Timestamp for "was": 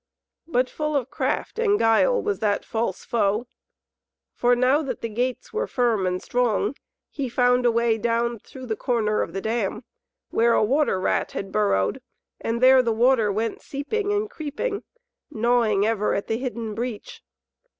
2.19-2.39